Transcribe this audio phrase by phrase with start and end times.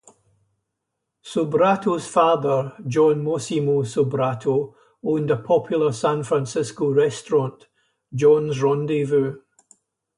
[1.31, 7.67] Sobrato's father, John Mossimo Sobrato, owned a popular San Francisco restaurant,
[8.11, 9.41] John's Rendezvous.